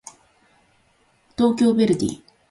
[1.37, 2.23] 東京ヴェルディ